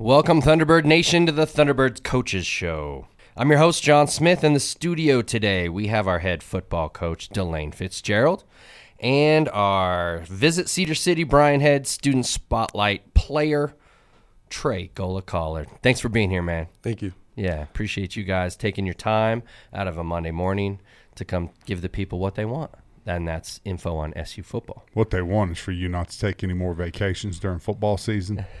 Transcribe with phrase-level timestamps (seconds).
[0.00, 3.06] Welcome, Thunderbird Nation, to the Thunderbirds Coaches Show.
[3.36, 4.42] I'm your host, Jon Smith.
[4.42, 8.44] In the studio today, we have our head football coach, DeLane Fitzgerald,
[8.98, 13.74] and our Visit Cedar City Brian Head student spotlight player,
[14.48, 15.68] Tre Gola-Callard.
[15.82, 16.68] Thanks for being here, man.
[16.82, 17.12] Thank you.
[17.36, 20.80] Yeah, appreciate you guys taking your time out of a Monday morning
[21.16, 22.70] to come give the people what they want.
[23.04, 24.86] And that's info on SU football.
[24.94, 28.46] What they want is for you not to take any more vacations during football season.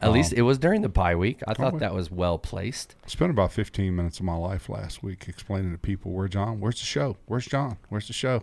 [0.00, 1.40] At least um, it was during the bye week.
[1.48, 2.94] I thought that was well placed.
[3.04, 6.60] I spent about 15 minutes of my life last week explaining to people where Jon,
[6.60, 7.16] where's the show?
[7.26, 7.78] Where's Jon?
[7.88, 8.42] Where's the show?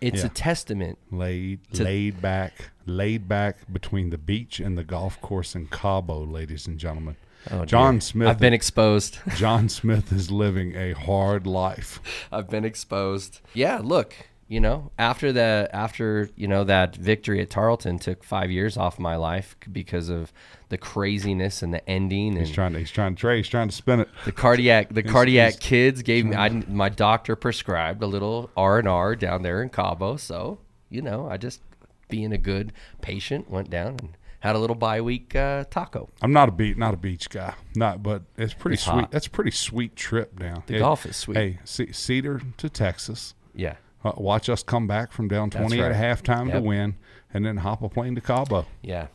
[0.00, 0.26] It's Yeah.
[0.26, 0.98] a testament.
[1.10, 6.22] Laid, To- laid back, laid back between the beach and the golf course in Cabo,
[6.24, 7.16] ladies and gentlemen.
[7.50, 8.00] Oh, John dear.
[8.02, 8.28] Smith.
[8.28, 9.18] I've been exposed.
[9.36, 12.00] Jon Smith is living a hard life.
[12.32, 13.40] I've been exposed.
[13.54, 14.14] Yeah, look,
[14.48, 18.98] you know, after the after you know that victory at Tarleton took five years off
[18.98, 20.32] my life because of
[20.68, 23.68] the craziness and the ending and He's trying to, he's trying to trade, he's trying
[23.68, 24.08] to spin it.
[24.24, 28.78] the cardiac the cardiac he's- kids gave me I, my doctor prescribed a little R
[28.78, 30.16] and R down there in Cabo.
[30.16, 30.58] So
[30.90, 31.60] you know, I just
[32.08, 32.72] being a good
[33.02, 36.08] patient went down and had a little bye week uh, taco.
[36.22, 38.92] I'm not a beach, not a beach guy, not, but it's pretty It's sweet.
[39.00, 39.10] hot.
[39.10, 40.62] That's a pretty sweet trip down.
[40.66, 41.36] The golf is sweet.
[41.36, 43.34] Hey, Ce- Cedar to Texas.
[43.56, 43.74] Yeah.
[44.06, 45.92] Uh, watch us come back from down That's 20 right.
[45.92, 46.96] at halftime to win,
[47.34, 48.66] and then hop a plane to Cabo.
[48.82, 49.08] Yeah.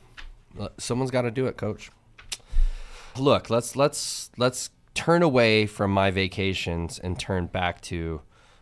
[0.77, 1.91] Someone's got to do it, coach.
[3.17, 8.21] Look, let's let's let's turn away from my vacations and turn back to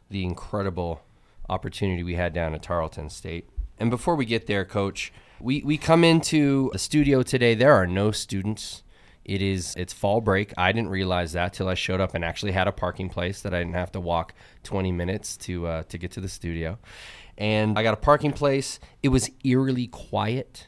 [0.10, 1.02] the incredible
[1.50, 3.50] opportunity we had down at Tarleton State.
[3.80, 7.56] And before we get there, coach, we we come into the studio today.
[7.56, 8.84] There are no students.
[9.30, 10.56] It is it's fall break.
[10.58, 13.54] I didn't realize that till I showed up and actually had a parking place that
[13.54, 16.80] I didn't have to walk 20 minutes to uh, to get to the studio.
[17.38, 18.80] And I got a parking place.
[19.04, 20.68] It was eerily quiet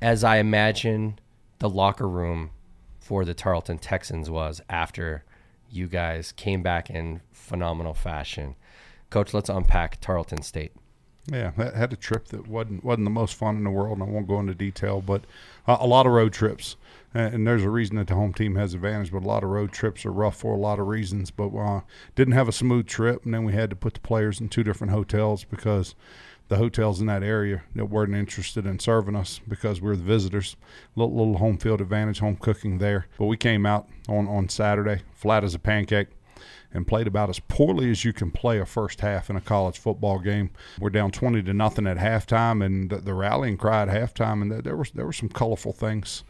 [0.00, 1.18] as I imagine
[1.58, 2.50] the locker room
[3.00, 5.24] for the Tarleton Texans was after
[5.68, 8.54] you guys came back in phenomenal fashion.
[9.10, 10.70] Coach, let's unpack Tarleton State.
[11.30, 14.08] Yeah, that had a trip that wasn't wasn't the most fun in the world, and
[14.08, 15.24] I won't go into detail, but
[15.66, 16.76] uh, a lot of road trips.
[17.16, 19.72] And there's a reason that the home team has advantage, but a lot of road
[19.72, 21.30] trips are rough for a lot of reasons.
[21.30, 21.80] But uh,
[22.14, 24.62] didn't have a smooth trip, and then we had to put the players in two
[24.62, 25.94] different hotels because
[26.48, 30.02] the hotels in that area that weren't interested in serving us because we are the
[30.02, 30.56] visitors.
[30.94, 33.06] Little, little home field advantage, home cooking there.
[33.18, 36.08] But we came out on on Saturday, flat as a pancake
[36.74, 39.78] and played about as poorly as you can play a first half in a college
[39.78, 40.50] football game.
[40.78, 44.50] We're down twenty to nothing at halftime, and the, the rallying cry at halftime, and
[44.50, 46.24] there, there was there were some colorful things,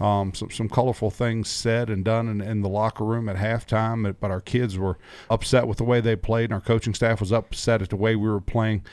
[0.00, 4.14] um, some some colorful things said and done in, in the locker room at halftime.
[4.20, 4.98] But our kids were
[5.30, 8.16] upset with the way they played, and our coaching staff was upset at the way
[8.16, 8.84] we were playing.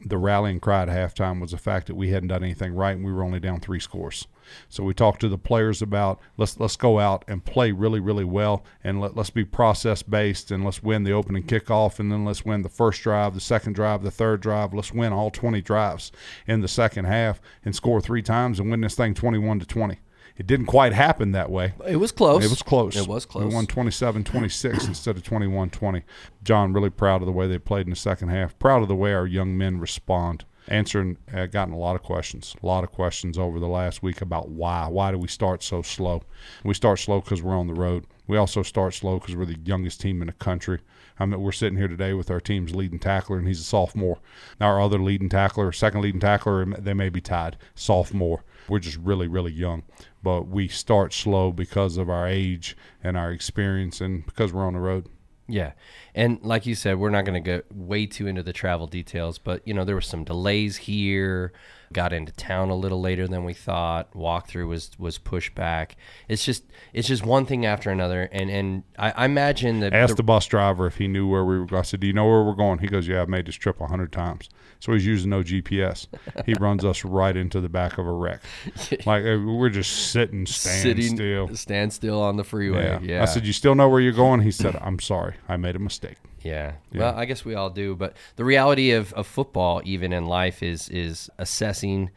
[0.00, 3.04] The rallying cry at halftime was the fact that we hadn't done anything right, and
[3.04, 4.26] we were only down three scores.
[4.68, 8.24] So we talked to the players about let's let's go out and play really really
[8.24, 12.24] well and let, let's be process based and let's win the opening kickoff and then
[12.24, 14.74] let's win the first drive, the second drive, the third drive.
[14.74, 16.12] Let's win all 20 drives
[16.46, 19.98] in the second half and score three times and win this thing 21 to 20.
[20.36, 21.74] It didn't quite happen that way.
[21.86, 22.44] It was close.
[22.44, 22.96] It was close.
[22.96, 23.44] It was close.
[23.44, 26.02] We won 27-26 instead of 21-20.
[26.42, 28.58] Jon, really proud of the way they played in the second half.
[28.58, 30.44] Proud of the way our young men respond.
[30.66, 34.22] Answering, uh, gotten a lot of questions, a lot of questions over the last week
[34.22, 34.88] about why.
[34.88, 36.22] Why do we start so slow?
[36.64, 38.06] We start slow because we're on the road.
[38.26, 40.80] We also start slow because we're the youngest team in the country.
[41.18, 44.18] I mean, we're sitting here today with our team's leading tackler, and he's a sophomore.
[44.58, 48.42] Our other leading tackler, second leading tackler, they may be tied, sophomore.
[48.66, 49.82] We're just really, really young.
[50.24, 54.72] But we start slow because of our age and our experience and because we're on
[54.72, 55.06] the road.
[55.46, 55.72] Yeah.
[56.14, 59.38] And like you said, we're not going to go way too into the travel details,
[59.38, 61.52] but you know, there were some delays here.
[61.92, 64.12] Got into town a little later than we thought.
[64.14, 65.96] Walkthrough was was pushed back.
[66.28, 68.28] It's just it's just one thing after another.
[68.32, 71.44] And and I, I imagine that Asked the- the bus driver if he knew where
[71.44, 71.78] we were going.
[71.80, 72.78] I said, Do you know where we're going?
[72.80, 74.48] He goes, Yeah, I've made this trip a hundred times.
[74.80, 76.08] So he's using no GPS.
[76.46, 78.40] he runs us right into the back of a wreck.
[79.06, 81.54] Like uh, we're just sitting, stand sitting still.
[81.54, 82.84] stand still on the freeway.
[82.86, 82.98] Yeah.
[83.02, 83.22] Yeah.
[83.22, 84.40] I said, You still know where you're going?
[84.40, 85.34] He said, I'm sorry.
[85.48, 86.03] I made a mistake.
[86.42, 86.74] Yeah.
[86.92, 90.62] Well, I guess we all do, but the reality of, of football, even in life,
[90.62, 92.10] is is assessing,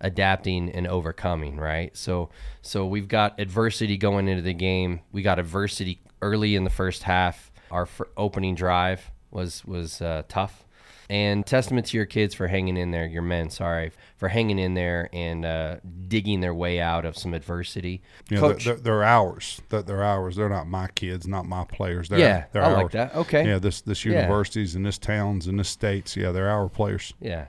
[0.00, 1.56] adapting, and overcoming.
[1.56, 1.96] Right.
[1.96, 2.30] So
[2.62, 5.00] so we've got adversity going into the game.
[5.10, 7.50] We got adversity early in the first half.
[7.70, 10.64] Our opening drive was was uh, tough.
[11.12, 14.72] And testament to your kids for hanging in there, your men, sorry, for hanging in
[14.72, 15.76] there and uh,
[16.08, 18.00] digging their way out of some adversity.
[18.30, 19.60] You know, Coach, they're, they're, they're ours.
[19.68, 20.36] They're, they're ours.
[20.36, 22.08] They're not my kids, not my players.
[22.08, 22.92] They're, Yeah, they're I like ours.
[22.92, 23.14] that.
[23.14, 23.46] Okay.
[23.46, 24.22] Yeah, this this Yeah.
[24.22, 26.16] universities and this towns and this states.
[26.16, 27.12] Yeah, they're our players.
[27.20, 27.48] Yeah.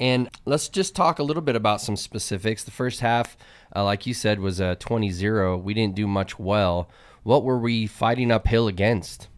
[0.00, 2.64] And let's just talk a little bit about some specifics.
[2.64, 3.36] The first half,
[3.76, 5.56] uh, like you said, was a 20 0.
[5.58, 6.90] We didn't do much well.
[7.22, 9.28] What were we fighting uphill against?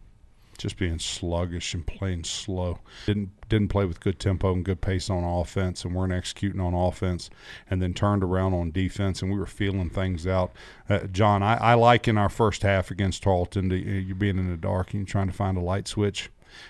[0.57, 2.79] just being sluggish and playing slow.
[3.05, 6.73] Didn't didn't play with good tempo and good pace on offense, and weren't executing on
[6.73, 7.29] offense.
[7.69, 10.51] And then turned around on defense, and we were feeling things out.
[10.87, 14.49] Uh, Jon, I, I like in our first half against Tarleton, to, you being in
[14.49, 16.29] the dark and trying to find a light switch.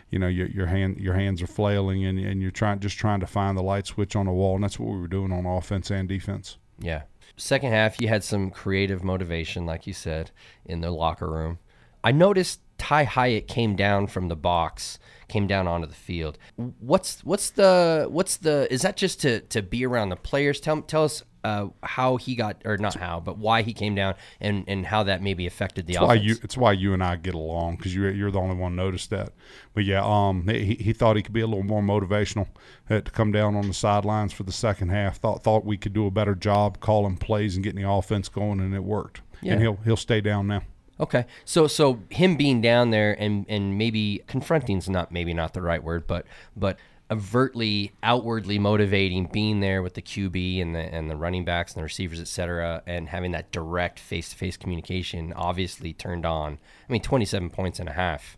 [0.10, 3.22] You know, your your hand your hands are flailing, and and you're trying just trying
[3.22, 5.46] to find the light switch on the wall, and that's what we were doing on
[5.46, 6.58] offense and defense.
[6.80, 7.04] Yeah.
[7.38, 10.32] Second half, you had some creative motivation, like you said,
[10.66, 11.60] in the locker room.
[12.04, 15.00] I noticed Ty Hyatt came down from the box,
[15.30, 16.38] came down onto the field.
[16.56, 20.60] What's what's the what's the is that just to to be around the players?
[20.60, 24.16] Tell tell us uh, how he got or not how, but why he came down
[24.42, 26.20] and and how that maybe affected the it's offense.
[26.20, 28.76] Why you, it's why you and I get along because you're you're the only one
[28.76, 29.34] noticed that.
[29.74, 32.48] But yeah, um, he he thought he could be a little more motivational
[32.90, 35.18] uh, to come down on the sidelines for the second half.
[35.18, 38.60] Thought thought we could do a better job calling plays and getting the offense going,
[38.60, 39.22] and it worked.
[39.42, 39.54] Yeah.
[39.54, 40.64] And he'll he'll stay down now.
[41.00, 45.54] Okay, so so him being down there and and maybe confronting is not maybe not
[45.54, 46.26] the right word, but
[46.58, 46.78] but
[47.12, 51.80] overtly outwardly motivating being there with the QB and the and the running backs and
[51.80, 56.60] the receivers, et cetera, and having that direct face to face communication obviously turned on.
[56.88, 58.38] I mean, twenty seven points and a half.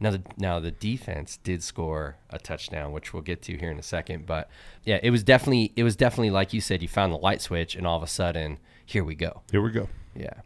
[0.00, 3.78] Now the now the defense did score a touchdown, which we'll get to here in
[3.78, 4.26] a second.
[4.26, 4.48] But
[4.84, 7.76] yeah, it was definitely it was definitely like you said, you found the light switch,
[7.76, 9.42] and all of a sudden, here we go.
[9.50, 9.88] Here we go.
[10.16, 10.40] Yeah.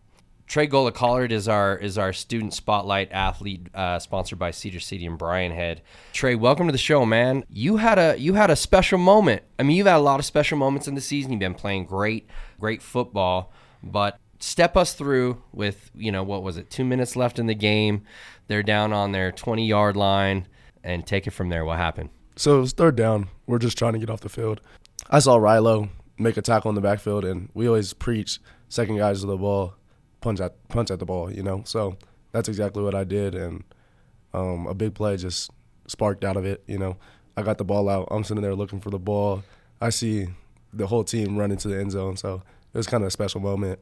[0.48, 5.18] Tre Gola-Callard is our is our student spotlight athlete, uh, sponsored by Cedar City and
[5.18, 5.82] Brian Head.
[6.14, 7.44] Tre, welcome to the show, man.
[7.50, 9.42] You had a you had a special moment.
[9.58, 11.32] I mean, you've had a lot of special moments in the season.
[11.32, 13.52] You've been playing great, great football.
[13.82, 16.70] But step us through with you know what was it?
[16.70, 18.04] Two minutes left in the game.
[18.46, 20.48] They're down on their twenty yard line,
[20.82, 21.66] and take it from there.
[21.66, 22.08] What happened?
[22.36, 23.28] So it was third down.
[23.46, 24.62] We're just trying to get off the field.
[25.10, 28.40] I saw Rilo make a tackle in the backfield, and we always preach
[28.70, 29.74] second guys to the ball
[30.20, 31.62] punch at punch at the ball, you know.
[31.64, 31.96] So
[32.32, 33.64] that's exactly what I did, and
[34.34, 35.50] um, a big play just
[35.86, 36.62] sparked out of it.
[36.66, 36.96] You know,
[37.36, 38.08] I got the ball out.
[38.10, 39.42] I'm sitting there looking for the ball.
[39.80, 40.28] I see
[40.72, 42.42] the whole team run into the end zone, so
[42.72, 43.80] it was kind of a special moment.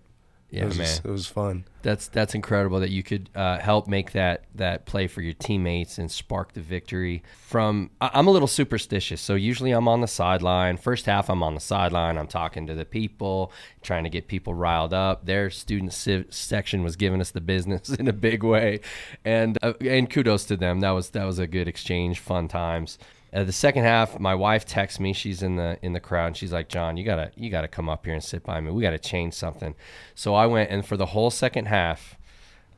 [0.51, 1.65] Yeah, it was man, just, it was fun.
[1.83, 5.99] That's that's incredible that you could uh, help make that that play for your teammates
[5.99, 7.25] and spark the victory.
[7.37, 10.77] From I- I'm a little superstitious, so usually I'm on the sideline.
[10.77, 12.17] First half, I'm on the sideline.
[12.17, 13.53] I'm talking to the people,
[13.83, 15.27] trying to get people riled up.
[15.27, 18.81] Their student civ- section was giving us the business in a big way,
[19.25, 20.79] and uh, and kudos to them.
[20.81, 22.99] That was that was a good exchange, fun times.
[23.37, 25.13] Uh, the second half, my wife texts me.
[25.13, 27.87] She's in the in the crowd, and she's like, "Jon, you gotta you gotta come
[27.87, 28.71] up here and sit by me.
[28.71, 29.75] We gotta change something."
[30.15, 32.17] So I went, and for the whole second half,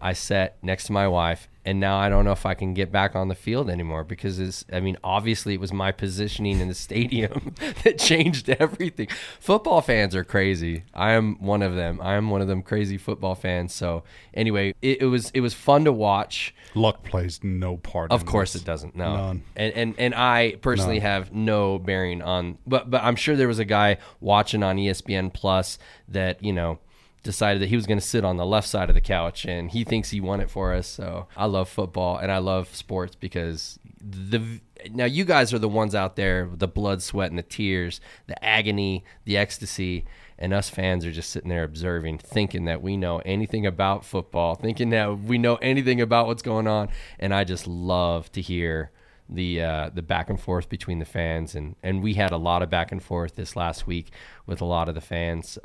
[0.00, 2.90] I sat next to my wife, and now I don't know if I can get
[2.90, 4.64] back on the field anymore because it's.
[4.72, 7.54] I mean, obviously, it was my positioning in the stadium
[7.84, 9.08] that changed everything.
[9.40, 10.84] Football fans are crazy.
[10.94, 12.00] I am one of them.
[12.02, 13.74] I am one of them crazy football fans.
[13.74, 16.54] So anyway, it, it was it was fun to watch.
[16.74, 18.12] Luck plays no part.
[18.12, 18.62] Of course this.
[18.62, 18.96] it doesn't.
[18.96, 19.16] No.
[19.16, 19.42] None.
[19.56, 21.02] And and and I personally None.
[21.02, 25.32] have no bearing on but but I'm sure there was a guy watching on ESPN
[25.32, 25.78] Plus
[26.08, 26.78] that, you know,
[27.22, 29.70] decided that he was going to sit on the left side of the couch and
[29.70, 30.86] he thinks he won it for us.
[30.86, 34.60] So, I love football and I love sports because the
[34.92, 38.00] now you guys are the ones out there with the blood, sweat and the tears,
[38.26, 40.04] the agony, the ecstasy
[40.38, 44.54] and us fans are just sitting there observing, thinking that we know anything about football,
[44.54, 46.88] thinking that we know anything about what's going on.
[47.18, 48.92] And I just love to hear
[49.28, 52.62] the uh, the back and forth between the fans, and and we had a lot
[52.62, 54.10] of back and forth this last week
[54.46, 55.58] with a lot of the fans.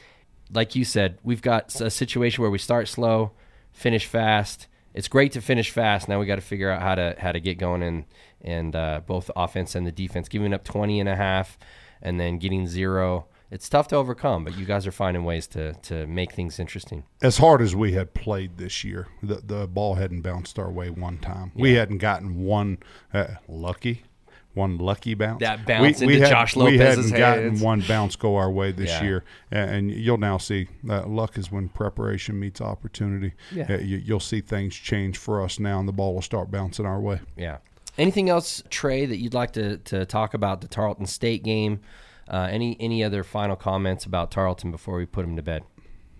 [0.53, 3.31] Like you said, we've got a situation where we start slow,
[3.71, 4.67] finish fast.
[4.93, 6.07] It's great to finish fast.
[6.07, 8.05] Now we got to figure out how to how to get going and
[8.41, 11.57] and uh, both the offense and the defense, giving up 20 and a half
[12.01, 15.73] and then getting zero it's tough to overcome, but you guys are finding ways to
[15.73, 17.03] to make things interesting.
[17.21, 20.89] as hard as we had played this year, the the ball hadn't bounced our way
[20.89, 21.51] one time.
[21.53, 22.79] We hadn't gotten one
[23.13, 24.05] uh, lucky,
[24.53, 25.39] one lucky bounce.
[25.39, 28.89] That bounce into hadn't- Josh We Lopez's hadn't gotten one bounce go our way this
[28.91, 29.03] Yeah.
[29.03, 33.33] year, and, and you'll now see that luck is when preparation meets opportunity.
[33.51, 33.65] Yeah.
[33.69, 36.85] Uh, you, you'll see things change for us now, and the ball will start bouncing
[36.85, 37.19] our way.
[37.35, 37.57] Yeah.
[37.97, 41.79] Anything else, Tre, that you'd like to, to talk about the Tarleton State game?
[42.27, 45.63] Uh, any any other final comments about Tarleton before we put them to bed?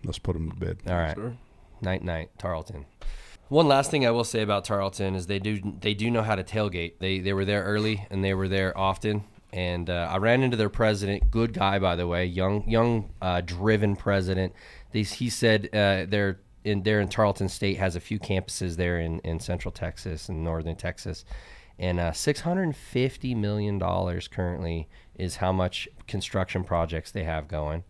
[0.04, 0.78] Let's put them to bed.
[0.86, 1.16] All right.
[1.16, 1.34] Sure.
[1.82, 2.86] Night night, Tarleton.
[3.50, 6.36] One last thing I will say about Tarleton is they do they do know how
[6.36, 7.00] to tailgate.
[7.00, 9.26] They they were there early and they were there often.
[9.52, 13.42] And uh, I ran into their president, good guy by the way, young young uh,
[13.42, 14.54] driven president.
[14.92, 19.20] He said uh, they're in there in Tarleton State has a few campuses there in,
[19.20, 21.26] in Central Texas and Northern Texas,
[21.78, 27.84] and uh, 650 million dollars currently is how much construction projects they have going,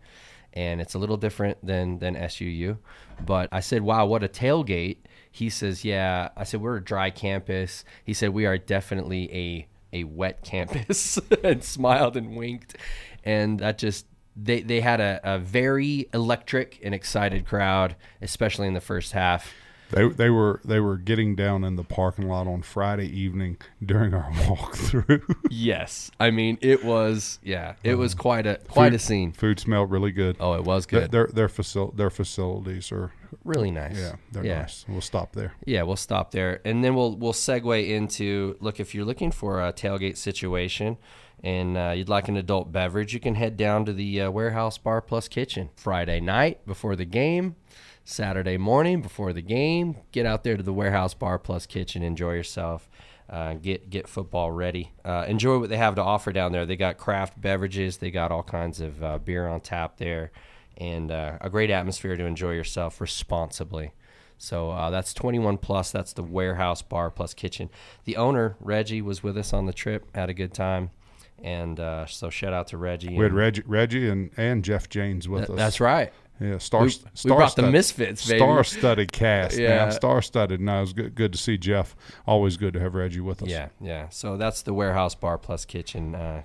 [0.52, 2.78] and it's a little different than than SUU.
[3.24, 4.98] But I said, "Wow, what a tailgate!"
[5.34, 9.66] He says, "Yeah." I said, "We're a dry campus." He said, "We are definitely a
[9.92, 12.76] a wet campus," and smiled and winked,
[13.24, 18.74] and that just they they had a, a very electric and excited crowd, especially in
[18.74, 19.52] the first half.
[19.90, 24.14] They they were they were getting down in the parking lot on Friday evening during
[24.14, 25.34] our walkthrough.
[25.50, 28.22] Yes, I mean it was yeah, it was uh-huh.
[28.22, 29.32] quite a quite a scene.
[29.32, 30.36] Food smelled really good.
[30.38, 33.10] Oh, it was Their good, their their, facil- their facilities are
[33.44, 33.98] really nice.
[33.98, 34.60] yeah they're yeah.
[34.60, 34.84] nice.
[34.88, 35.54] We'll stop there.
[35.66, 39.60] Yeah, we'll stop there, and then we'll we'll segue into look if you're looking for
[39.60, 40.96] a tailgate situation,
[41.42, 44.78] and uh, you'd like an adult beverage, you can head down to the uh, Warehouse
[44.78, 47.56] Bar Plus Kitchen Friday night before the game,
[48.04, 49.96] Saturday morning before the game.
[50.10, 52.88] Get out there to the Warehouse Bar Plus Kitchen, enjoy yourself.
[53.28, 54.92] Uh, get get football ready.
[55.04, 56.66] Uh, enjoy what they have to offer down there.
[56.66, 57.96] They got craft beverages.
[57.96, 60.30] They got all kinds of uh, beer on tap there,
[60.76, 63.92] and uh, a great atmosphere to enjoy yourself responsibly.
[64.38, 65.90] So uh, that's 21 plus.
[65.92, 67.70] That's the warehouse bar plus kitchen.
[68.04, 70.04] The owner Reggie was with us on the trip.
[70.14, 70.90] Had a good time,
[71.42, 73.16] and uh, so shout out to Reggie.
[73.16, 75.56] We had Reggie, Reggie and, and Jeff James with us.
[75.56, 76.12] that's right.
[76.40, 78.40] Yeah, star, We, we star brought the stud- misfits, baby.
[78.40, 79.88] Star-studded cast, Yeah.
[79.90, 80.60] Star-studded.
[80.60, 81.94] No, it was good, good to see Jeff.
[82.26, 83.48] Always good to have Reggie with us.
[83.48, 84.08] Yeah, yeah.
[84.08, 86.16] So that's the warehouse bar plus kitchen.
[86.16, 86.42] Uh,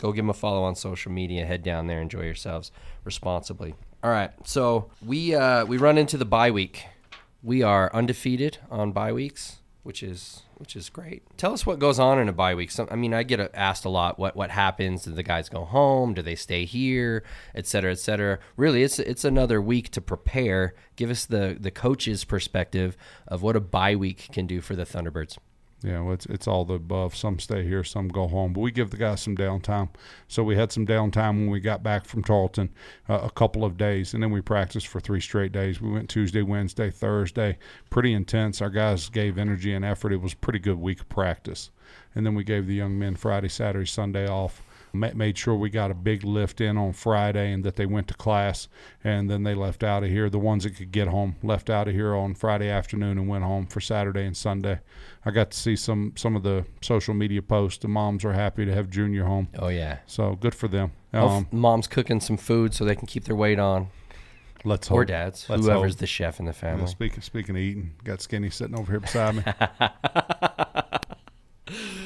[0.00, 1.46] go give them a follow on social media.
[1.46, 2.72] Head down there, enjoy yourselves
[3.04, 3.74] responsibly.
[4.02, 4.30] All right.
[4.44, 6.84] So we uh, we run into the bye week.
[7.42, 11.22] We are undefeated on bye weeks, which is which is great.
[11.38, 12.70] Tell us what goes on in a bye week.
[12.70, 15.04] Some, I mean, I get asked a lot what what happens.
[15.04, 16.12] Do the guys go home?
[16.14, 17.24] Do they stay here?
[17.54, 18.38] Et cetera, et cetera.
[18.56, 20.74] Really, it's it's another week to prepare.
[20.96, 24.84] Give us the the coach's perspective of what a bye week can do for the
[24.84, 25.38] Thunderbirds.
[25.82, 27.16] Yeah, well, it's it's all the above.
[27.16, 28.52] Some stay here, some go home.
[28.52, 29.88] But we give the guys some downtime.
[30.28, 32.68] So we had some downtime when we got back from Tarleton,
[33.08, 35.80] uh, a couple of days, and then we practiced for three straight days.
[35.80, 37.56] We went Tuesday, Wednesday, Thursday.
[37.88, 38.60] Pretty intense.
[38.60, 40.12] Our guys gave energy and effort.
[40.12, 41.70] It was pretty good week of practice.
[42.14, 44.62] And then we gave the young men Friday, Saturday, Sunday off.
[44.92, 48.08] Ma- Made sure we got a big lift in on Friday and that they went
[48.08, 48.68] to class,
[49.04, 50.28] and then they left out of here.
[50.30, 53.44] The ones that could get home left out of here on Friday afternoon and went
[53.44, 54.80] home for Saturday and Sunday.
[55.24, 57.80] I got to see some some of the social media posts.
[57.82, 59.98] The moms are happy to have Junior home, Oh yeah.
[60.06, 60.92] so good for them.
[61.12, 63.88] Um, mom's cooking some food so they can keep their weight on,
[64.64, 64.98] let's hope.
[64.98, 65.98] or dads, Let's whoever's hope.
[66.00, 66.86] the chef in the Yeah, family.
[66.86, 69.42] speaking speaking of eating, got Skinny sitting over here beside me.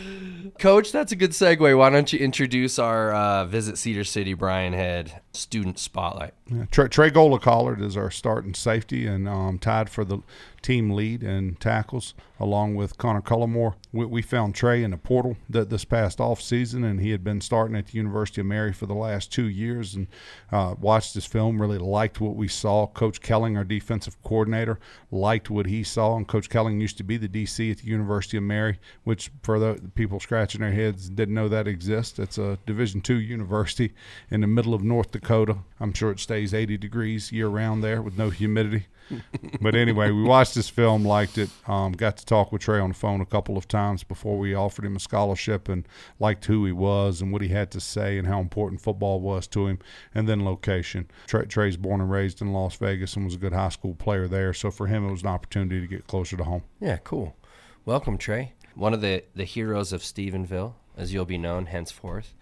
[0.58, 1.76] Coach, that's a good segue.
[1.76, 6.34] Why don't you introduce our uh, Visit Cedar City Brian Head student spotlight?
[6.50, 10.18] Yeah, Tre, Trey Gola Collard is our starting safety and um, tied for the
[10.64, 13.74] team lead in tackles, along with Connor Cullimore.
[13.92, 17.22] We, we found Tre in the portal th- this past off season, and he had
[17.22, 19.94] been starting at the University of Mary for the last two years.
[19.94, 20.08] And
[20.50, 22.86] uh, watched his film, really liked what we saw.
[22.86, 24.80] Coach Kelling, our defensive coordinator,
[25.10, 26.16] liked what he saw.
[26.16, 29.58] And Coach Kelling used to be the DC at the University of Mary, which for
[29.58, 32.18] the people scratching their heads didn't know that exists.
[32.18, 33.92] It's a Division two university
[34.30, 35.58] in the middle of North Dakota.
[35.78, 38.86] I'm sure it stays 80 degrees year round there with no humidity.
[39.60, 42.90] but anyway, we watched this film, liked it, um, got to talk with Tre on
[42.90, 45.86] the phone a couple of times before we offered him a scholarship and
[46.18, 49.46] liked who he was and what he had to say and how important football was
[49.48, 49.78] to him.
[50.14, 51.10] And then location.
[51.26, 54.26] Tre, Tre's born and raised in Las Vegas and was a good high school player
[54.26, 54.52] there.
[54.52, 56.62] So for him, it was an opportunity to get closer to home.
[56.80, 57.36] Yeah, cool.
[57.84, 58.52] Welcome, Tre.
[58.74, 62.34] One of the, the heroes of Stephenville, as you'll be known henceforth.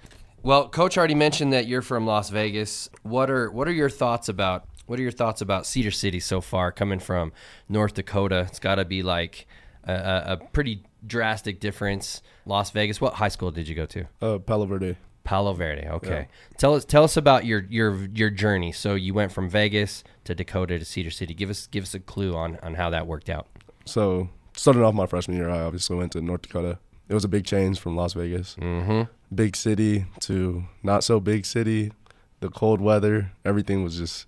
[0.44, 2.88] Well, Coach already mentioned that you're from Las Vegas.
[3.02, 6.42] What are what are your thoughts about what are your thoughts about Cedar City so
[6.42, 6.70] far?
[6.70, 7.32] Coming from
[7.66, 9.46] North Dakota, it's got to be like
[9.84, 12.20] a, a, pretty drastic difference.
[12.44, 13.00] Las Vegas.
[13.00, 14.04] What high school did you go to?
[14.20, 14.98] Uh, Palo Verde.
[15.24, 15.88] Palo Verde.
[15.88, 16.28] Okay.
[16.58, 18.70] Tell us tell us about your your your journey.
[18.70, 21.32] So you went from Vegas to Dakota to Cedar City.
[21.32, 23.46] Give us give us a clue on on how that worked out.
[23.86, 26.78] So starting off my freshman year, I obviously went to North Dakota.
[27.08, 29.10] It was a big change from Las Vegas, Mm-hmm.
[29.34, 31.92] big city to not so big city.
[32.40, 34.26] The cold weather, everything was just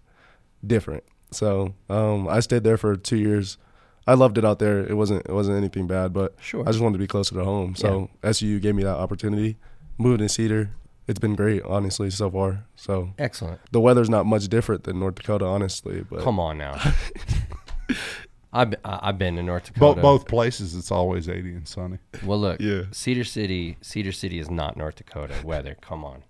[0.69, 1.05] different.
[1.31, 3.59] So um, I stayed there for two years.
[4.07, 4.81] I loved it out there.
[4.87, 6.63] It wasn't it wasn't anything bad, but Sure.
[6.63, 7.75] I just wanted to be closer to home.
[7.75, 9.57] So SU gave me that opportunity.
[9.99, 10.71] Moved in Cedar.
[11.07, 12.65] It's been great, honestly, so far.
[12.77, 13.61] So Excellent.
[13.73, 16.03] the weather's not much different than North Dakota, honestly.
[16.09, 16.81] But Come on now.
[18.53, 20.01] I've been, I- I've been to North Both Dakota.
[20.03, 21.99] both places, it's always 80 and sunny.
[22.25, 22.83] Well, look, Yeah.
[22.93, 25.77] Cedar City, Cedar City is not North Dakota weather.
[25.81, 26.23] Come on.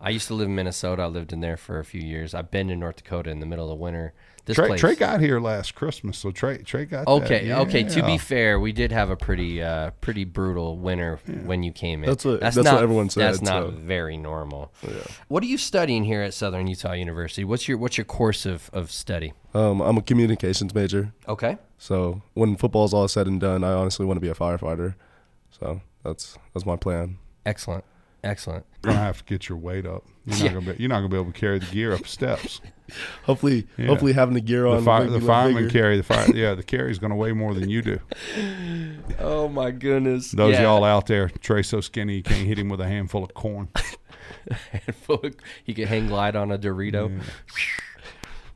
[0.00, 1.02] I used to live in Minnesota.
[1.02, 2.34] I lived in there for a few years.
[2.34, 4.12] I've been in North Dakota in the middle of winter.
[4.46, 4.80] This Tre, place.
[4.80, 7.10] Tre got here last Christmas, so Tre Tre got that.
[7.10, 7.82] Okay, okay.
[7.84, 12.04] To be fair, we did have a pretty, uh, pretty brutal winter when you came
[12.04, 12.10] in.
[12.10, 13.70] That's what- that's what not, everyone said, That's not so.
[13.70, 14.70] very normal.
[15.28, 17.42] What are you studying here at Southern Utah University?
[17.42, 19.32] What's your What's your course of, of study?
[19.54, 21.56] Um, I'm a communications major, Okay.
[21.78, 24.94] so when football's all said and done, I honestly want to be a firefighter.
[25.58, 27.16] So that's that's my plan.
[27.46, 27.84] Excellent.
[28.24, 28.64] Excellent.
[28.82, 30.04] You're gonna have to get your weight up.
[30.26, 30.44] You're Yeah.
[30.44, 30.82] not gonna be.
[30.82, 32.60] You're not gonna be able to carry the gear up steps.
[33.24, 33.86] Hopefully, Yeah.
[33.86, 34.76] hopefully having the gear on.
[34.78, 36.28] The, fire, the make me look fireman carry the fire.
[36.34, 38.00] Yeah, the carry's gonna weigh more than you do.
[39.20, 40.30] Oh my goodness.
[40.32, 40.62] Those Yeah.
[40.62, 43.68] y'all out there, Tre's so skinny you can't hit him with a handful of corn.
[45.64, 47.22] he could hang glide on a Dorito.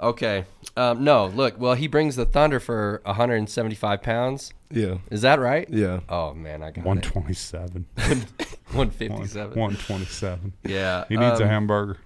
[0.00, 0.44] Okay.
[0.78, 1.58] Um, no, look.
[1.58, 4.52] Well, he brings the Thunder for 175 pounds.
[4.70, 5.68] Yeah, Is that right?
[5.70, 6.00] yeah.
[6.08, 7.87] Oh man, I got 127.
[7.97, 9.58] 157.
[9.58, 10.52] One twenty-seven.
[10.64, 11.04] Yeah.
[11.08, 11.99] He needs a um, hamburger.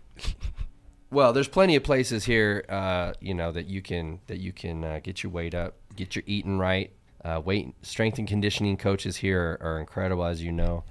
[1.11, 4.83] Well, there's plenty of places here, uh, you know, that you can that you can
[4.85, 6.91] uh, get your weight up, get your eating right.
[7.25, 10.83] Uh, weight strength and conditioning coaches here are, are incredible, as you know.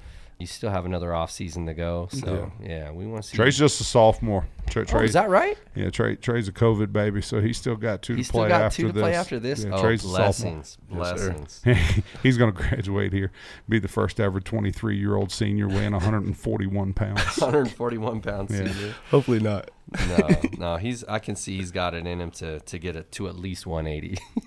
[0.41, 3.38] You still have another off season to go, so yeah, we want to see.
[3.38, 4.48] Tre's just a sophomore.
[4.69, 5.57] Tre, oh, is that right?
[5.75, 8.57] yeah, Tre, Tre's a COVID baby, so he's still got two He's to play still
[8.57, 9.01] got after two to this.
[9.01, 9.63] play after this.
[9.63, 10.24] Yeah, oh, Tre's a sophomore.
[10.53, 11.62] blessings, blessings.
[12.24, 13.31] He's going to graduate here,
[13.69, 17.38] be the first ever 23 year old senior weighing 141 pounds.
[17.38, 18.71] 141 pounds Yeah.
[18.71, 18.95] senior.
[19.12, 19.69] Hopefully not.
[20.07, 21.03] No, no, he's.
[21.03, 23.67] I can see he's got it in him to to get it to at least
[23.67, 24.17] 180.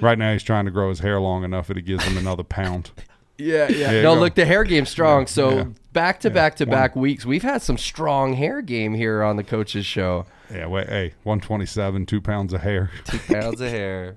[0.00, 2.42] Right now, he's trying to grow his hair long enough that it gives him another
[2.42, 2.90] pound.
[3.38, 3.92] Yeah, yeah.
[3.92, 4.20] you no, go.
[4.20, 5.26] look, the hair game's strong.
[5.26, 5.64] So yeah.
[5.92, 6.34] back to Yeah.
[6.34, 9.84] back to One- back weeks, we've had some strong hair game here on the coaches
[9.86, 10.26] show.
[10.50, 12.90] Yeah, wait, hey, 127, two pounds of hair.
[13.04, 14.16] Two pounds of hair.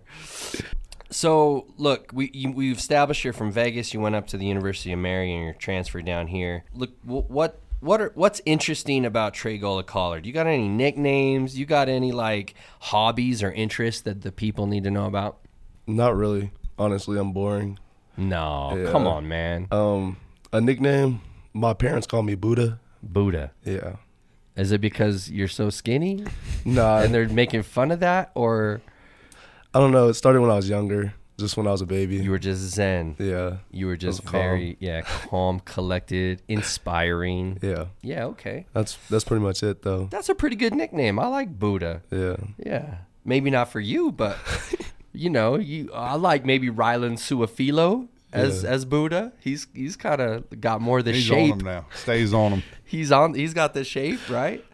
[1.11, 3.93] So look, we you, we've established you're from Vegas.
[3.93, 6.63] You went up to the University of Mary and you're transferred down here.
[6.73, 10.25] Look, wh- what what are what's interesting about Tre Gola-Callard?
[10.25, 11.57] You got any nicknames?
[11.57, 15.39] You got any like hobbies or interests that the people need to know about?
[15.87, 16.51] Not really.
[16.77, 17.79] Honestly, I'm boring.
[18.17, 18.91] No, Yeah.
[18.91, 19.67] come on, man.
[19.71, 20.17] Um,
[20.51, 21.21] a nickname.
[21.53, 22.79] My parents call me Buddha.
[23.01, 23.51] Buddha.
[23.63, 23.95] Yeah.
[24.55, 26.25] Is it because you're so skinny
[26.65, 28.81] Nah, and they're making fun of that, or
[29.73, 30.09] I don't know.
[30.09, 32.17] It started when I was younger, just when I was a baby.
[32.17, 33.15] you were just zen?
[33.19, 34.31] yeah, You were just calm.
[34.33, 37.59] very yeah, calm, collected, inspiring.
[37.61, 37.85] yeah.
[38.01, 38.65] Yeah, okay.
[38.73, 40.07] That's that's pretty much it, though.
[40.11, 41.19] That's a pretty good nickname.
[41.19, 42.01] I like Buddha.
[42.11, 42.35] Yeah.
[42.57, 42.95] Yeah.
[43.23, 44.37] Maybe not for you, but
[45.19, 48.69] you know, you I like maybe Rylan Suafilo as Yeah.
[48.69, 49.33] as Buddha.
[49.39, 51.53] He's he's kind of got more of the He's shape.
[51.53, 51.85] on him now.
[51.95, 52.63] Stays on him.
[52.85, 54.65] He's on he's got the shape, right?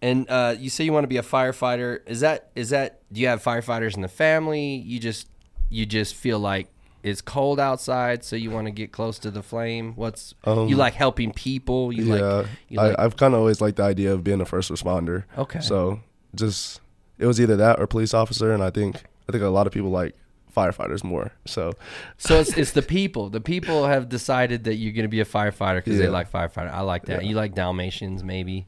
[0.00, 2.00] And uh, you say you want to be a firefighter.
[2.06, 4.76] Is that is that do you have firefighters in the family?
[4.76, 5.28] You just
[5.70, 6.68] you just feel like
[7.02, 9.94] it's cold outside, so you want to get close to the flame.
[9.96, 11.92] What's you Um, like helping people?
[11.92, 12.14] You yeah.
[12.22, 14.70] like you I, like I've kind of always liked the idea of being a first
[14.70, 15.24] responder.
[15.36, 15.60] Okay.
[15.60, 16.00] So
[16.34, 16.80] just
[17.18, 19.72] it was either that or police officer, and I think I think a lot of
[19.72, 20.16] people like
[20.54, 21.32] firefighters more.
[21.46, 21.72] So
[22.18, 23.28] So it's, it's the people.
[23.30, 26.72] The people have decided that you're going to be a firefighter because they like firefighter.
[26.72, 27.22] I like that.
[27.22, 27.28] Yeah.
[27.30, 28.66] You like Dalmatians, maybe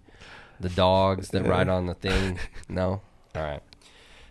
[0.61, 1.51] the dogs that Yeah.
[1.51, 2.39] ride on the thing.
[2.69, 3.03] No,
[3.35, 3.63] all right.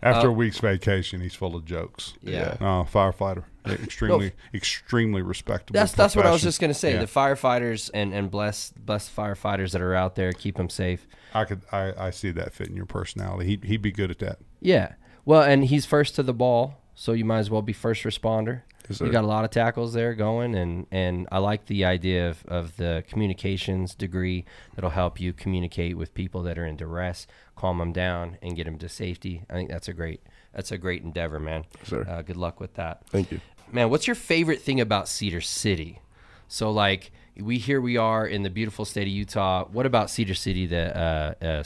[0.03, 2.13] After Uh, a week's vacation, he's full of jokes.
[2.21, 2.57] Yeah.
[2.59, 3.43] Uh, firefighter.
[3.67, 5.79] Extremely, extremely respectable.
[5.79, 6.93] That's that's what I was just going to say.
[6.93, 6.99] Yeah.
[6.99, 10.31] The firefighters and and bless bless firefighters that are out there.
[10.33, 11.07] Keep them safe.
[11.33, 13.57] I could, I, I see that fitting your personality.
[13.61, 14.38] He, he'd be good at that.
[14.61, 14.93] Yeah.
[15.25, 18.61] Well, and he's first to the ball, so you might as well be first responder.
[18.88, 22.29] Yes, you got a lot of tackles there going, and and I like the idea
[22.29, 27.25] of, of the communications degree that'll help you communicate with people that are in duress,
[27.55, 29.43] calm them down, and get them to safety.
[29.49, 30.21] I think that's a great
[30.53, 31.65] that's a great endeavor, man.
[31.83, 32.05] sir.
[32.07, 33.41] Uh, good luck with that, thank you.
[33.71, 33.89] man.
[33.89, 35.99] What's your favorite thing about Cedar City?
[36.47, 39.65] So like we here we are in the beautiful state of Utah.
[39.65, 41.63] What about Cedar City that uh, uh,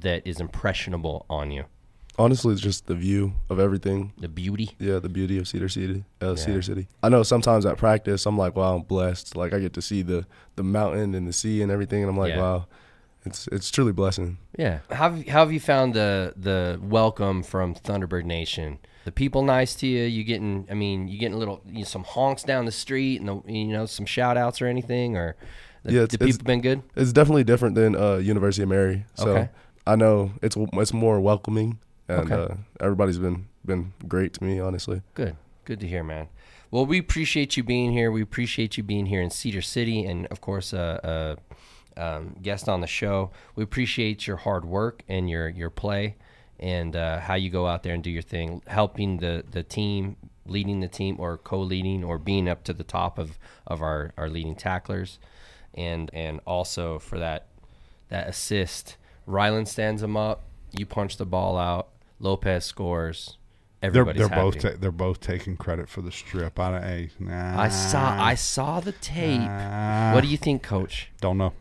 [0.00, 1.66] that is impressionable on you?
[2.18, 4.12] Honestly, it's just the view of everything.
[4.18, 4.72] The beauty.
[4.78, 6.04] Yeah, the beauty of Cedar City.
[6.20, 6.34] Uh, Yeah.
[6.34, 6.86] Cedar City.
[7.02, 9.34] I know sometimes at practice, I'm like, wow, I'm blessed.
[9.34, 12.16] Like I get to see the the mountain and the sea and everything, and I'm
[12.18, 12.40] like, Yeah.
[12.42, 12.66] wow,
[13.24, 14.36] it's it's truly blessing.
[14.58, 14.80] Yeah.
[14.90, 18.78] How have, how have you found the the welcome from Thunderbird Nation?
[19.04, 20.04] The people nice to you?
[20.04, 20.66] You getting?
[20.70, 23.52] I mean, you getting a little you know, some honks down the street and the,
[23.52, 25.16] you know some shout outs or anything?
[25.16, 25.34] Or
[25.82, 26.82] the, Yeah, the people it's- been good?
[26.94, 29.06] It's definitely different than uh, University of Mary.
[29.14, 29.48] So Okay.
[29.86, 31.78] I know it's it's more welcoming,
[32.20, 32.52] and Okay.
[32.52, 35.02] uh, everybody's been been great to me, honestly.
[35.14, 35.36] Good.
[35.64, 36.28] Good to hear, man.
[36.70, 38.10] Well, we appreciate you being here.
[38.10, 41.36] We appreciate you being here in Cedar City, and of course, uh,
[41.96, 43.30] uh, um, guest on the show.
[43.54, 46.16] We appreciate your hard work and your your play,
[46.58, 50.16] and uh, how you go out there and do your thing, helping the the team,
[50.46, 54.28] leading the team, or co-leading, or being up to the top of of our our
[54.30, 55.18] leading tacklers,
[55.74, 57.46] and and also for that
[58.08, 58.96] that assist.
[59.26, 60.42] Ryland stands him up.
[60.72, 61.88] You punch the ball out.
[62.22, 63.36] Lopez scores.
[63.80, 64.40] They're they're happy.
[64.40, 66.58] both ta- they're both taking credit for the strip.
[66.60, 66.80] I.
[66.80, 69.40] Hey, nah, I saw I saw the tape.
[69.40, 70.14] nah.
[70.14, 71.10] What do you think, Coach?
[71.20, 71.52] Don't know.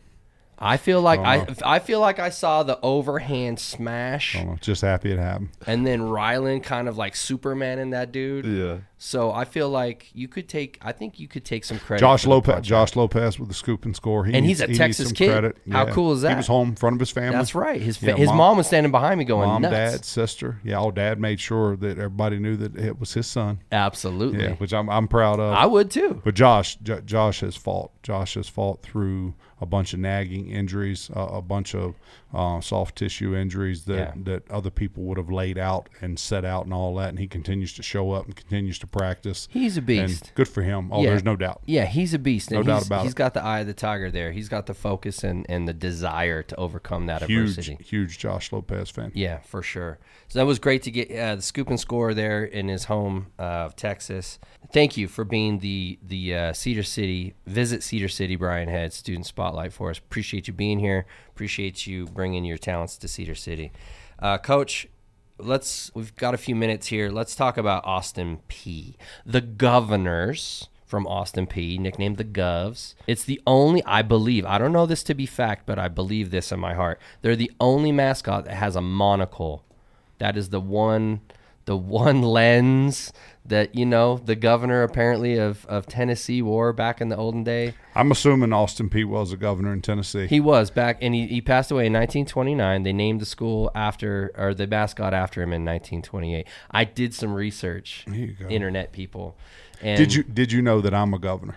[0.63, 1.75] I feel like Don't I.
[1.75, 4.57] I feel like I saw the overhand smash, know.
[4.61, 5.49] Just happy it happened.
[5.65, 8.45] and then Ryland kind of like Superman in that dude.
[8.45, 8.77] Yeah.
[9.03, 10.77] So I feel like you could take.
[10.83, 12.01] I think you could take some credit.
[12.01, 12.63] Josh Lopez.
[12.63, 14.25] Josh Lopez with the scoop and score.
[14.25, 15.31] He And needs- he's a he Texas kid.
[15.31, 15.57] Credit.
[15.71, 16.29] How cool is that?
[16.29, 17.31] He was home in front of his family.
[17.35, 17.81] That's right.
[17.81, 19.73] His fa- Yeah, his mom- mom, was standing behind me going Mom, nuts.
[19.73, 20.59] dad, sister.
[20.63, 23.59] Yeah, all dad made sure that everybody knew that it was his son.
[23.71, 24.43] Absolutely.
[24.43, 25.53] Yeah, which I'm I'm proud of.
[25.55, 26.21] I would too.
[26.23, 27.89] But Josh, J- Josh has fought.
[28.03, 31.95] Josh has fought through a bunch of nagging injuries, uh, a bunch of
[32.33, 34.23] uh, soft tissue injuries that, Yeah.
[34.23, 37.09] that other people would have laid out and set out and all that.
[37.09, 39.47] And he continues to show up and continues to practice.
[39.51, 40.27] He's a beast.
[40.27, 40.89] And good for him.
[40.91, 41.09] Oh, Yeah.
[41.09, 41.61] there's no doubt.
[41.65, 42.51] Yeah, he's a beast.
[42.51, 43.17] No and doubt he's, about He's it.
[43.17, 44.31] got the eye of the tiger there.
[44.31, 47.77] He's got the focus and, and the desire to overcome that Huge, adversity.
[47.83, 49.11] huge Josh Lopez fan.
[49.13, 49.99] Yeah, for sure.
[50.27, 53.27] So that was great to get uh, the scoop and score there in his home
[53.37, 54.39] uh, of Texas.
[54.71, 59.25] Thank you for being the the uh, Cedar City visit Cedar City Brian Head student
[59.25, 59.97] spotlight for us.
[59.97, 61.05] Appreciate you being here.
[61.41, 63.71] Appreciate you bringing your talents to Cedar City,
[64.19, 64.87] uh, Coach.
[65.39, 67.09] Let's we've got a few minutes here.
[67.09, 68.93] Let's talk about Austin Peay.
[69.25, 72.93] The Governors from Austin Peay, nicknamed the Govs.
[73.07, 76.29] It's the only, I believe, I don't know this to be fact, but I believe
[76.29, 77.01] this in my heart.
[77.23, 79.65] They're the only mascot that has a monocle.
[80.19, 81.21] That is the one,
[81.65, 83.11] the one lens
[83.45, 87.73] that you know the governor apparently of, of Tennessee wore back in the olden day.
[87.95, 90.27] I'm assuming Austin Peay was a governor in Tennessee.
[90.27, 92.83] He was back, and he, he passed away in 1929.
[92.83, 96.47] They named the school after, or the mascot after him in 1928.
[96.69, 98.47] I did some research, There you go.
[98.47, 99.35] internet people.
[99.81, 101.55] And did you did you know that I'm a governor?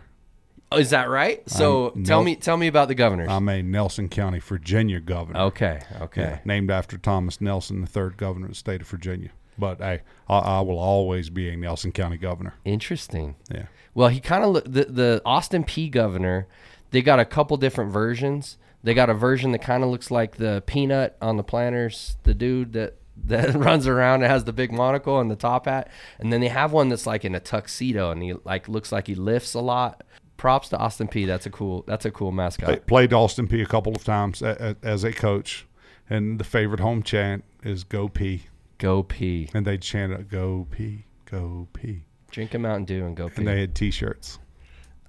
[0.73, 1.49] Oh, is that right?
[1.49, 2.25] So I'm- tell nope.
[2.27, 3.29] me, tell me about the governors.
[3.31, 5.38] I'm a Nelson County, Virginia governor.
[5.40, 6.21] okay, okay.
[6.23, 9.31] Yeah, named after Thomas Nelson, the third governor of the state of Virginia.
[9.59, 12.55] But hey, I, I will always be a Nelson County governor.
[12.64, 13.37] Interesting.
[13.53, 13.67] Yeah.
[13.95, 16.47] Well, he kind of look the the Austin Peay governor.
[16.90, 18.57] They got a couple different versions.
[18.83, 22.35] They got a version that kind of looks like the peanut on the planters, the
[22.35, 25.88] dude that that runs around and has the big monocle and the top hat,
[26.19, 29.07] and then they have one that's like in a tuxedo and he like looks like
[29.07, 30.03] he lifts a lot.
[30.37, 31.27] Props to Austin Peay.
[31.27, 31.85] That's a cool.
[31.87, 32.67] That's a cool mascot.
[32.67, 35.64] Play- Played Austin Peay a couple of times as a coach,
[36.11, 38.40] and the favorite home chant is "Go Peay,"
[38.78, 39.48] Go pee.
[39.54, 43.34] and they chant "Go pee, Go pee." Drink a Mountain Dew and go pee.
[43.38, 44.38] and they had T-shirts.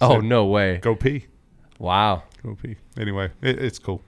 [0.02, 0.78] oh no way!
[0.78, 1.26] Go pee.
[1.80, 2.24] Wow.
[2.44, 2.76] Go pee.
[2.98, 4.02] Anyway, it, it's cool.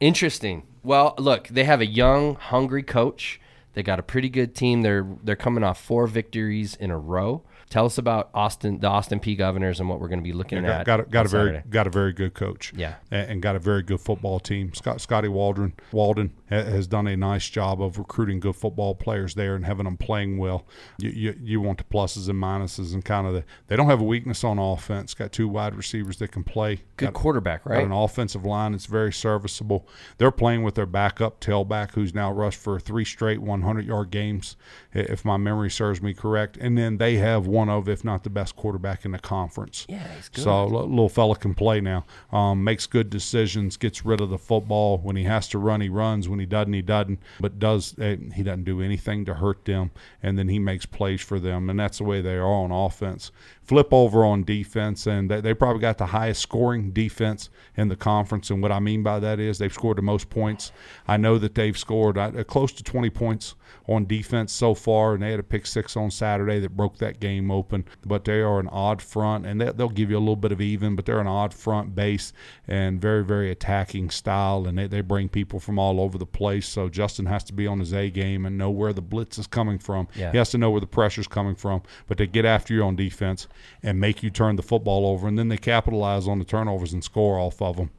[0.00, 0.62] Interesting.
[0.82, 3.40] Well, look, they have a young, hungry coach.
[3.74, 4.82] They got a pretty good team.
[4.82, 7.42] They're they're coming off four victories in a row.
[7.76, 10.62] Tell us about Austin, the Austin Peay Governors, and what we're going to be looking
[10.62, 10.86] got, at.
[10.86, 11.68] got, a, got a very Saturday.
[11.68, 12.72] got a very good coach.
[12.74, 12.94] Yeah.
[13.10, 14.72] and, and got a very good football team.
[14.72, 19.34] Scott Scotty Waldron Walden ha- has done a nice job of recruiting good football players
[19.34, 20.64] there and having them playing well.
[20.96, 23.44] You you, you want the pluses and minuses and kind of the.
[23.66, 25.12] They don't have a weakness on offense.
[25.12, 26.76] Got two wide receivers that can play.
[26.96, 27.84] good Got- quarterback, Got right?
[27.84, 29.86] an offensive line that's very serviceable.
[30.16, 34.56] They're playing with their backup tailback, who's now rushed for three straight 100-yard games,
[34.94, 36.56] if my memory serves me correct.
[36.56, 39.86] And then they have one of, if not the best quarterback in the conference.
[39.88, 40.44] Yeah, he's good.
[40.44, 42.04] So little fella can play now.
[42.32, 43.76] Um, makes good decisions.
[43.76, 45.80] Gets rid of the football when he has to run.
[45.80, 46.28] He runs.
[46.28, 47.20] When he doesn't, he doesn't.
[47.40, 49.90] But does eh, he doesn't do anything to hurt them?
[50.22, 51.70] And then he makes plays for them.
[51.70, 53.30] And that's the way they are on offense.
[53.66, 57.96] Flip over on defense, and they, they probably got the highest scoring defense in the
[57.96, 58.50] conference.
[58.50, 60.70] And what I mean by that is they've scored the most points.
[61.08, 63.56] I know that they've scored uh, close to 20 points
[63.88, 67.20] on defense so far, and they had a pick six on Saturday that broke that
[67.20, 67.84] game open.
[68.04, 70.60] But they are an odd front, and they, they'll give you a little bit of
[70.60, 72.32] even, but they're an odd front base
[72.66, 76.68] and very, very attacking style, and they, they bring people from all over the place.
[76.68, 79.46] So Justin has to be on his A game and know where the blitz is
[79.46, 80.08] coming from.
[80.14, 80.32] Yeah.
[80.32, 82.96] He has to know where the pressure's coming from, but they get after you on
[82.96, 83.48] defense
[83.82, 87.04] and make you turn the football over, and then they capitalize on the turnovers and
[87.04, 87.90] score off of them.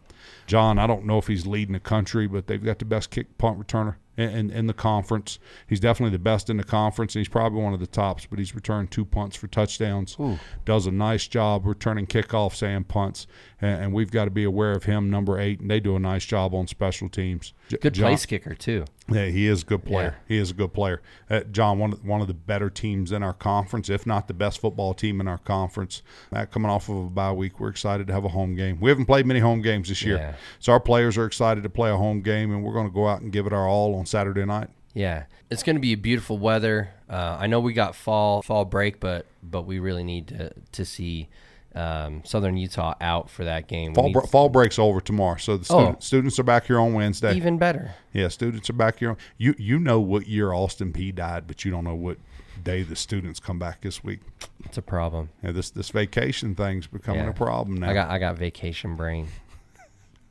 [0.46, 3.38] Jon, I don't know if he's leading the country, but they've got the best kick
[3.38, 5.40] punt returner in, in, in the conference.
[5.68, 8.26] He's definitely the best in the conference, and he's probably one of the tops.
[8.26, 10.18] But he's returned two punts for touchdowns.
[10.66, 13.28] Does a nice job returning kickoffs and punts,
[13.62, 16.00] and, and we've got to be aware of him, number eight, and they do a
[16.00, 17.54] nice job on special teams.
[17.70, 18.86] J- good Jon- place kicker too.
[19.10, 20.16] yeah, he is a good player.
[20.28, 20.36] Yeah.
[20.36, 21.02] He is a good player.
[21.30, 24.34] Uh, Jon, one of, one of the better teams in our conference, if not the
[24.34, 26.02] best football team in our conference.
[26.34, 28.80] Uh, coming off of a bye week, we're excited to have a home game.
[28.80, 30.36] We haven't played many home games this year, Yeah.
[30.60, 33.08] so our players are excited to play a home game, and we're going to go
[33.08, 34.70] out and give it our all on Saturday night.
[34.94, 36.90] Yeah, it's going to be a beautiful weather.
[37.10, 40.86] Uh, I know we got fall fall break, but but we really need to to
[40.86, 41.30] see
[41.76, 43.94] um, Southern Utah out for that game.
[43.94, 46.00] Fall, br- fall breaks over tomorrow, so the student, Oh.
[46.00, 47.36] students are back here on Wednesday.
[47.36, 47.92] even better.
[48.14, 49.12] yeah, students are back here.
[49.12, 52.18] On, you you know what year Austin Peay died, but you don't know what
[52.64, 54.22] day the students come back this week.
[54.66, 55.30] It's a problem.
[55.44, 57.30] Yeah, this this vacation thing's becoming Yeah.
[57.30, 57.92] a problem now.
[57.92, 59.28] I got I got vacation brain.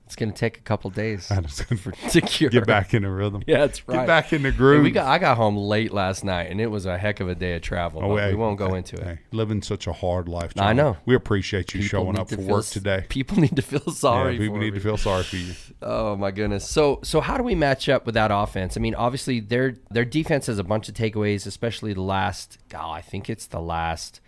[0.07, 2.49] It's gonna take a couple days I just for to cure.
[2.49, 3.42] get back in the rhythm.
[3.47, 3.99] Yeah, that's right.
[3.99, 4.83] Get back in the Hey, groove.
[4.85, 7.35] we got I got home late last night, and it was a heck of a
[7.35, 8.01] day of travel.
[8.05, 9.19] Oh, hey, we won't go hey, into it.
[9.33, 10.55] living such a hard life.
[10.55, 10.66] Jon.
[10.66, 10.97] I know.
[11.07, 13.05] We appreciate you People showing up for feel work today.
[13.09, 14.35] People need to feel sorry.
[14.35, 14.79] yeah, people for need me.
[14.79, 15.55] to feel sorry for you.
[15.83, 16.69] Oh my goodness.
[16.71, 18.77] So so how do we match up with that offense?
[18.77, 22.59] I mean, obviously their their defense has a bunch of takeaways, especially the last.
[22.75, 24.21] Oh, I think it's the last.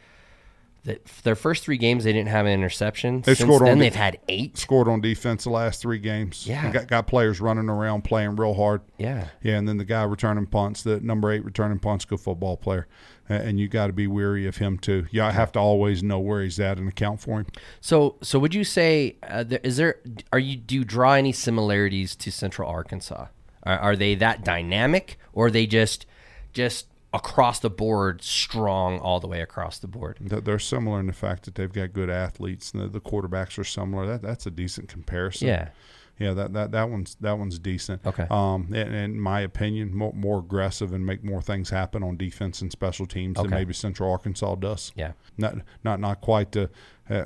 [0.85, 3.21] The, their first three games, they didn't have an interception.
[3.23, 4.57] They Since scored then, the- they've had eight.
[4.57, 6.47] Scored on defense the last three games.
[6.47, 6.65] Yeah.
[6.65, 8.81] And got got players running around playing real hard.
[8.97, 9.29] Yeah.
[9.43, 12.87] Yeah, and then the guy returning punts, the number eight returning punts, good football player,
[13.29, 15.07] and you got to be weary of him too.
[15.11, 17.47] You have to always know where he's at and account for him.
[17.81, 19.97] So so would you say uh, there, is there
[20.33, 23.27] are you do you draw any similarities to Central Arkansas?
[23.65, 26.07] Are, are they that dynamic, or are they just
[26.55, 30.19] just across the board strong all the way across the board?
[30.21, 33.65] They're similar in the fact that they've got good athletes, and the, the quarterbacks are
[33.65, 34.07] similar.
[34.07, 35.49] That that's a decent comparison.
[35.49, 35.69] Yeah.
[36.21, 38.05] Yeah, that, that, that one's that one's decent.
[38.05, 38.27] Okay.
[38.29, 42.61] Um, and, in my opinion, more, more aggressive and make more things happen on defense
[42.61, 44.91] and special teams than maybe Central Arkansas does.
[44.97, 45.13] Yeah.
[45.37, 46.71] Not not not quite the.
[47.09, 47.25] Uh,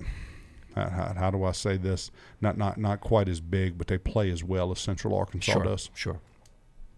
[0.75, 2.11] how, how- how do I say this?
[2.43, 5.65] Not not not quite as big, but they play as well as Central Arkansas Sure.
[5.65, 5.91] does.
[5.95, 6.21] Sure.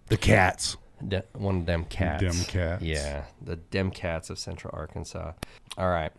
[0.08, 0.76] The Cats.
[1.08, 2.22] De- one of them cats.
[2.22, 2.82] Dem cats.
[2.82, 5.32] Yeah, the dem cats of Central Arkansas.
[5.78, 6.12] All right.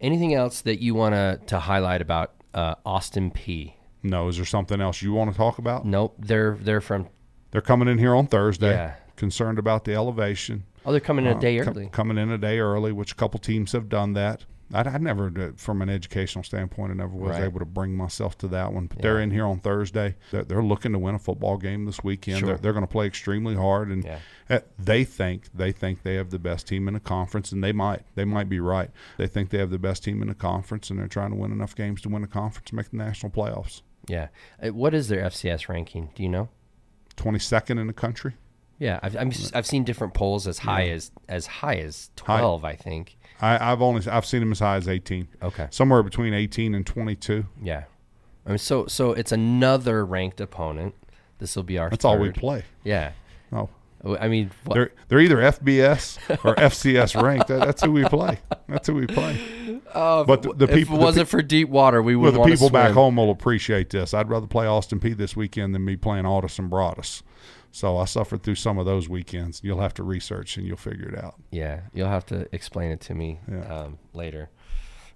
[0.00, 3.74] Anything else that you want to to highlight about uh, Austin Peay?
[4.02, 5.84] No, is there something else you want to talk about?
[5.86, 6.14] Nope.
[6.18, 7.08] They're they're from.
[7.50, 8.70] They're coming in here on Thursday.
[8.70, 8.94] Yeah.
[9.16, 10.64] Concerned about the elevation.
[10.84, 11.88] Oh, they're coming in a Uh, day early.
[11.90, 14.44] coming in a day early, which a couple teams have done that.
[14.74, 17.44] I, I never, did- from an educational standpoint, I never was Right.
[17.44, 18.86] able to bring myself to that one.
[18.86, 20.16] But they're in here on Thursday.
[20.32, 22.38] They're, they're looking to win a football game this weekend.
[22.40, 22.48] Sure.
[22.48, 24.60] They're, they're going to play extremely hard, and Yeah.
[24.78, 28.02] they think they think they have the best team in the conference, and they might
[28.16, 28.90] they might be right.
[29.18, 31.52] They think they have the best team in the conference, and they're trying to win
[31.52, 33.82] enough games to win the conference, and make the national playoffs.
[34.08, 34.28] Yeah.
[34.62, 36.10] Uh, What is their FCS ranking?
[36.14, 36.48] Do you know?
[37.16, 38.34] Twenty second in the country.
[38.78, 42.64] Yeah, I've I've, I've seen different polls as high as as high as twelve.
[42.64, 43.16] I think.
[43.40, 45.28] I, I've only I've seen them as high as eighteen.
[45.42, 45.68] Okay.
[45.70, 47.46] Somewhere between eighteen and twenty two.
[47.62, 47.84] Yeah.
[48.44, 50.94] I mean, so so it's another ranked opponent.
[51.38, 51.90] This will be our.
[51.90, 52.64] That's all we play.
[52.84, 53.12] Yeah.
[53.52, 53.68] Oh.
[54.04, 57.48] I mean, what, They're they're either FBS or FCS ranked.
[57.48, 58.38] That, that's who we play.
[58.68, 59.40] That's who we play.
[59.92, 62.52] but the, the if people, it wasn't for deep water, we pe- well, the want
[62.52, 64.12] people to back home will appreciate this.
[64.14, 67.22] I'd rather play Austin Peay this weekend than me playing Aldous and Broadus.
[67.72, 69.60] So I suffered through some of those weekends.
[69.62, 71.34] You'll have to research and you'll figure it out.
[71.50, 73.64] Yeah, you'll have to explain it to me Yeah.
[73.82, 74.48] um, later.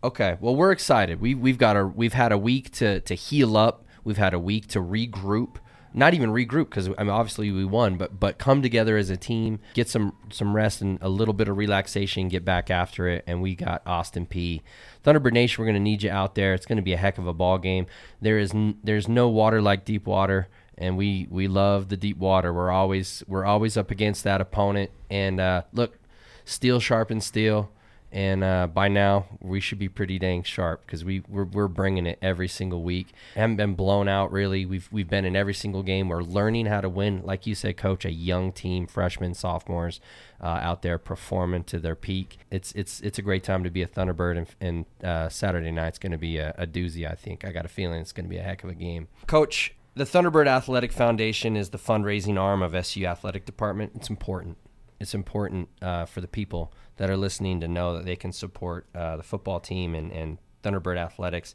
[0.04, 1.20] Okay, well we're excited.
[1.20, 3.84] We we've got a we've had a week to to heal up.
[4.04, 5.56] We've had a week to regroup.
[5.92, 9.16] Not even regroup because I mean obviously we won, but but come together as a
[9.16, 13.24] team, get some some rest and a little bit of relaxation, get back after it.
[13.26, 14.62] And we got Austin Peay.
[15.04, 15.60] Thunderbird Nation.
[15.60, 16.54] We're going to need you out there.
[16.54, 17.86] It's going to be a heck of a ball game.
[18.20, 20.48] There is n- there's no water like deep water
[20.80, 22.52] and we we love the deep water.
[22.52, 24.90] We're always we're always up against that opponent.
[25.10, 25.98] And uh, look,
[26.44, 27.70] steel sharpens steel,
[28.12, 32.06] and uh, by now we should be pretty dang sharp because we we're, we're bringing
[32.06, 33.12] it every single week.
[33.34, 34.66] Haven't been blown out really.
[34.66, 36.08] We've we've been in every single game.
[36.08, 38.04] We're learning how to win, like you said, coach.
[38.04, 40.00] A young team, freshmen, sophomores.
[40.42, 42.38] Uh, out there performing to their peak.
[42.50, 45.98] It's it's it's a great time to be a Thunderbird, and, and uh, Saturday night's
[45.98, 47.08] going to be a, a doozy.
[47.08, 49.08] I think I got a feeling it's going to be a heck of a game.
[49.26, 53.92] Coach, the Thunderbird Athletic Foundation is the fundraising arm of SU Athletic Department.
[53.94, 54.56] It's important.
[55.00, 58.86] It's important uh, for the people that are listening to know that they can support
[58.94, 61.54] uh, the football team and, and Thunderbird Athletics.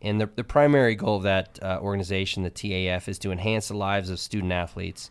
[0.00, 3.76] And the, the primary goal of that uh, organization, the TAF, is to enhance the
[3.76, 5.10] lives of student athletes.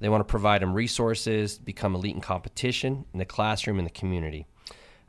[0.00, 3.92] They want to provide them resources, become elite in competition in the classroom and the
[3.92, 4.46] community.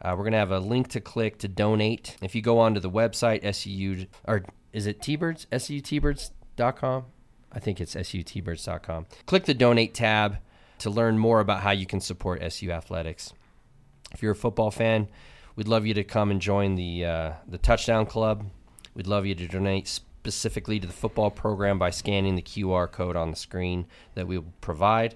[0.02, 2.18] Uh, we're going to have a link to click to donate.
[2.22, 5.48] If you go onto the website, SU, or is it T-Birds?
[5.52, 7.06] SUTBirds.com?
[7.52, 9.08] I think it's SUTBirds.com.
[9.26, 10.38] Click the donate tab
[10.80, 13.34] to learn more about how you can support SU Athletics.
[14.14, 15.08] If you're a football fan,
[15.56, 18.46] we'd love you to come and join the uh, the Touchdown Club.
[18.94, 23.16] We'd love you to donate specifically to the football program by scanning the QR code
[23.16, 25.16] on the screen that we will provide.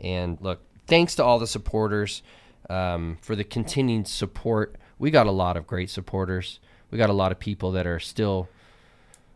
[0.00, 2.22] And look, thanks to all the supporters
[2.70, 4.76] um, for the continued support.
[4.98, 6.60] We got a lot of great supporters.
[6.90, 8.48] We got a lot of people that are still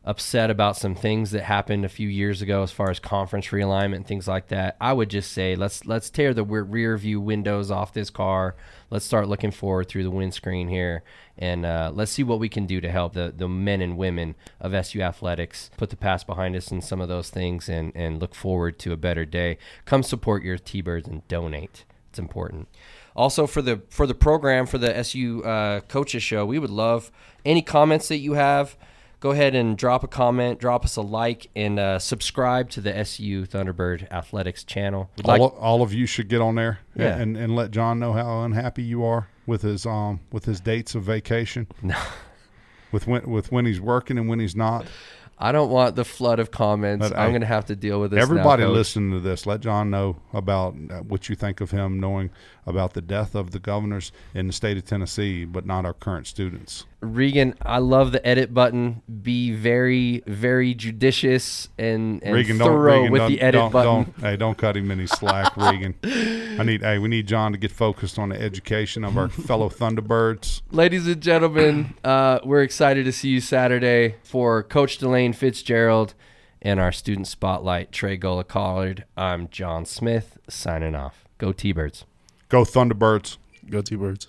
[0.04, 3.96] upset about some things that happened a few years ago as far as conference realignment
[3.96, 7.70] and things like that, I would just say let's let's tear the rear view windows
[7.70, 8.56] off this car.
[8.90, 11.02] Let's start looking forward through the windscreen here,
[11.38, 14.34] and uh, let's see what we can do to help the, the men and women
[14.60, 18.20] of SU athletics put the past behind us and some of those things, and and
[18.20, 19.56] look forward to a better day.
[19.84, 21.84] Come support your T-Birds and donate.
[22.10, 22.68] It's important.
[23.14, 27.12] Also for the for the program for the SU uh, coaches show, we would love
[27.44, 28.76] any comments that you have
[29.22, 32.94] go ahead and drop a comment, drop us a like, and uh, subscribe to the
[32.98, 35.10] SU Thunderbird Athletics channel.
[35.22, 37.16] Like, all, all, of you should get on there yeah.
[37.16, 40.94] and, and let Jon know how unhappy you are with his um with his dates
[40.94, 41.66] of vacation.
[41.82, 41.96] No.
[42.90, 44.86] with when with when he's working and when he's not.
[45.38, 47.08] I don't want the flood of comments.
[47.08, 48.22] But I'm going to have to deal with this.
[48.22, 51.98] Everybody now, listening to this, let Jon know about uh, what you think of him,
[51.98, 52.30] knowing
[52.66, 56.28] about the death of the governors in the state of Tennessee, but not our current
[56.28, 56.84] students.
[57.02, 59.02] Regan, I love the edit button.
[59.22, 63.92] Be very, very judicious and, and Regan, thorough Regan, with the edit don't, button.
[63.92, 65.96] Don't, hey, don't cut him any slack, Regan.
[66.04, 66.82] I need.
[66.82, 70.62] Hey, we need Jon to get focused on the education of our fellow Thunderbirds.
[70.70, 76.14] Ladies and gentlemen, uh, we're excited to see you Saturday for Coach DeLane Fitzgerald
[76.62, 79.04] and our student spotlight, Tre Gola-Callard.
[79.16, 81.24] I'm Jon Smith signing off.
[81.38, 82.04] Go T-Birds.
[82.48, 83.38] Go Thunderbirds.
[83.68, 84.28] Go T-Birds.